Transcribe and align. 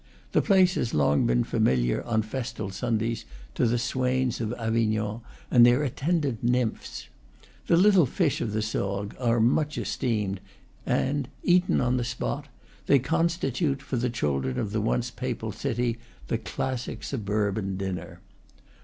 The 0.31 0.41
place 0.41 0.73
has 0.73 0.95
long 0.95 1.27
been 1.27 1.43
familiar, 1.43 2.01
on 2.05 2.23
festal 2.23 2.71
Sundays, 2.71 3.23
to 3.53 3.67
the 3.67 3.77
swains 3.77 4.41
of 4.41 4.51
Avignon 4.53 5.21
and 5.51 5.63
their 5.63 5.83
attendant 5.83 6.43
nymphs. 6.43 7.07
The 7.67 7.77
little 7.77 8.07
fish 8.07 8.41
of 8.41 8.51
the 8.51 8.63
Sorgues 8.63 9.15
are 9.19 9.39
much 9.39 9.77
esteemed, 9.77 10.39
and, 10.87 11.27
eaten 11.43 11.79
on 11.81 11.97
the 11.97 12.03
spot, 12.03 12.47
they 12.87 12.97
constitute, 12.97 13.83
for 13.83 13.97
the 13.97 14.09
children 14.09 14.57
of 14.57 14.71
the 14.71 14.81
once 14.81 15.11
Papal 15.11 15.51
city, 15.51 15.99
the 16.29 16.39
classic 16.39 17.03
sub 17.03 17.29
urban 17.29 17.77
dinner. 17.77 18.21